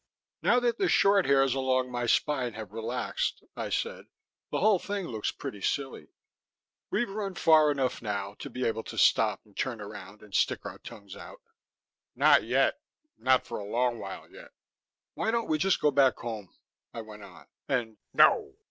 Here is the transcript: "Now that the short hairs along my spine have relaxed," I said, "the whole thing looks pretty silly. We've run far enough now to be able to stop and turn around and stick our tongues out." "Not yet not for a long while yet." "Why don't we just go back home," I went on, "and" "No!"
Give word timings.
"Now 0.41 0.59
that 0.61 0.79
the 0.79 0.89
short 0.89 1.27
hairs 1.27 1.53
along 1.53 1.91
my 1.91 2.07
spine 2.07 2.53
have 2.53 2.71
relaxed," 2.71 3.43
I 3.55 3.69
said, 3.69 4.05
"the 4.49 4.59
whole 4.59 4.79
thing 4.79 5.05
looks 5.07 5.31
pretty 5.31 5.61
silly. 5.61 6.07
We've 6.89 7.11
run 7.11 7.35
far 7.35 7.69
enough 7.69 8.01
now 8.01 8.33
to 8.39 8.49
be 8.49 8.65
able 8.65 8.81
to 8.85 8.97
stop 8.97 9.41
and 9.45 9.55
turn 9.55 9.79
around 9.79 10.23
and 10.23 10.33
stick 10.33 10.65
our 10.65 10.79
tongues 10.79 11.15
out." 11.15 11.43
"Not 12.15 12.43
yet 12.45 12.79
not 13.19 13.45
for 13.45 13.59
a 13.59 13.63
long 13.69 13.99
while 13.99 14.27
yet." 14.31 14.49
"Why 15.13 15.29
don't 15.29 15.47
we 15.47 15.59
just 15.59 15.79
go 15.79 15.91
back 15.91 16.17
home," 16.17 16.49
I 16.95 17.01
went 17.01 17.21
on, 17.23 17.45
"and" 17.69 17.97
"No!" 18.11 18.55